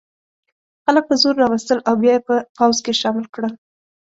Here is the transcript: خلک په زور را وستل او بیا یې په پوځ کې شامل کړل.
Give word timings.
خلک 0.83 1.03
په 1.09 1.15
زور 1.21 1.35
را 1.41 1.47
وستل 1.49 1.79
او 1.87 1.95
بیا 2.01 2.11
یې 2.17 2.25
په 2.27 2.35
پوځ 2.57 2.77
کې 2.85 2.99
شامل 3.01 3.25
کړل. 3.33 3.53